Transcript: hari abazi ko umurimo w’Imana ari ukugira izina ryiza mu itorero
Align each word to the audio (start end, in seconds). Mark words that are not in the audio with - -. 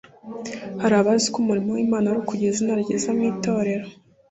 hari 0.81 0.95
abazi 1.01 1.25
ko 1.33 1.37
umurimo 1.43 1.69
w’Imana 1.73 2.05
ari 2.07 2.19
ukugira 2.21 2.51
izina 2.51 2.73
ryiza 2.83 3.09
mu 3.17 3.21
itorero 3.31 3.85